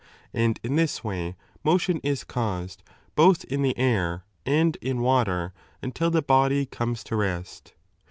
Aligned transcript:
And 0.33 0.59
in 0.63 0.77
this 0.77 1.03
way 1.03 1.35
motion 1.63 1.99
is 2.01 2.23
caused 2.23 2.81
both 3.15 3.43
in 3.43 3.61
the 3.61 3.77
air 3.77 4.23
and 4.47 4.75
in 4.81 5.01
water 5.01 5.53
until 5.83 6.09
the 6.09 6.23
body 6.23 6.65
comes 6.65 7.03
to 7.03 7.15
rest. 7.15 7.75